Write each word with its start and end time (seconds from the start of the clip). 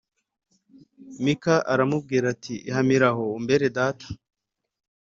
Mika 1.23 1.55
aramubwira 1.73 2.25
ati 2.33 2.53
Ihamiraho 2.69 3.23
umbere 3.37 3.65
data 3.77 4.07